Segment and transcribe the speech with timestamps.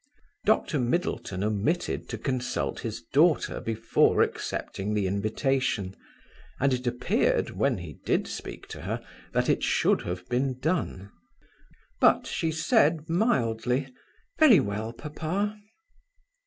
[0.45, 0.79] Dr.
[0.79, 5.95] Middleton omitted to consult his daughter before accepting the invitation,
[6.59, 11.11] and it appeared, when he did speak to her, that it should have been done.
[11.99, 13.93] But she said, mildly,
[14.39, 15.55] "Very well, papa."